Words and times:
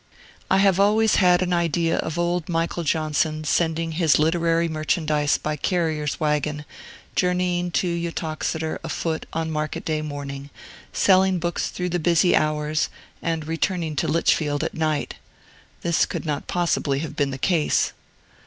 I 0.49 0.57
have 0.57 0.79
always 0.79 1.17
had 1.17 1.43
an 1.43 1.53
idea 1.53 1.97
of 1.99 2.17
old 2.17 2.49
Michael 2.49 2.83
Johnson 2.83 3.43
sending 3.43 3.91
his 3.91 4.17
literary 4.17 4.67
merchandise 4.67 5.37
by 5.37 5.55
carrier's 5.55 6.19
wagon, 6.19 6.65
journeying 7.15 7.69
to 7.73 8.07
Uttoxeter 8.07 8.79
afoot 8.83 9.27
on 9.31 9.51
market 9.51 9.85
day 9.85 10.01
morning, 10.01 10.49
selling 10.91 11.37
books 11.37 11.69
through 11.69 11.89
the 11.89 11.99
busy 11.99 12.35
hours, 12.35 12.89
and 13.21 13.45
returning 13.47 13.95
to 13.97 14.07
Lichfield 14.07 14.63
at 14.63 14.73
night. 14.73 15.17
This 15.83 16.07
could 16.07 16.25
not 16.25 16.47
possibly 16.47 16.97
have 17.05 17.15
been 17.15 17.29
the 17.29 17.37
case. 17.37 17.93